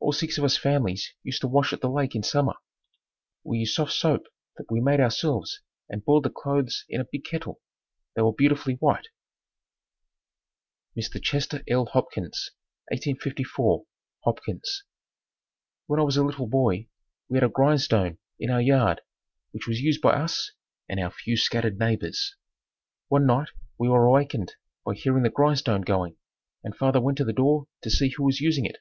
All 0.00 0.12
six 0.12 0.36
of 0.36 0.44
us 0.44 0.58
families 0.58 1.14
used 1.22 1.40
to 1.40 1.48
wash 1.48 1.72
at 1.72 1.80
the 1.80 1.88
lake 1.88 2.14
in 2.14 2.22
summer. 2.22 2.56
We 3.42 3.56
used 3.60 3.72
soft 3.74 3.92
soap 3.92 4.24
that 4.58 4.70
we 4.70 4.82
made 4.82 5.00
ourselves 5.00 5.62
and 5.88 6.04
boiled 6.04 6.24
the 6.24 6.28
clothes 6.30 6.84
in 6.90 7.00
a 7.00 7.06
big 7.10 7.24
kettle. 7.24 7.62
They 8.14 8.20
were 8.20 8.34
beautifully 8.34 8.74
white. 8.74 9.08
Mr. 10.94 11.22
Chester 11.22 11.62
L. 11.68 11.86
Hopkins 11.86 12.50
1854, 12.90 13.86
Hopkins. 14.26 14.84
When 15.86 16.00
I 16.00 16.02
was 16.02 16.18
a 16.18 16.22
little 16.22 16.48
boy 16.48 16.88
we 17.30 17.38
had 17.38 17.44
a 17.44 17.48
grindstone 17.48 18.18
in 18.38 18.50
our 18.50 18.60
yard 18.60 19.00
which 19.52 19.66
was 19.66 19.80
used 19.80 20.02
by 20.02 20.12
us 20.16 20.52
and 20.86 21.00
our 21.00 21.10
few 21.10 21.34
scattered 21.34 21.78
neighbors. 21.78 22.36
One 23.08 23.24
night 23.24 23.48
we 23.78 23.88
were 23.88 24.04
awakened 24.04 24.52
by 24.84 24.96
hearing 24.96 25.22
the 25.22 25.30
grindstone 25.30 25.80
going, 25.80 26.18
and 26.62 26.76
father 26.76 27.00
went 27.00 27.16
to 27.16 27.24
the 27.24 27.32
door 27.32 27.68
to 27.80 27.88
see 27.88 28.10
who 28.10 28.24
was 28.24 28.38
using 28.42 28.66
it. 28.66 28.80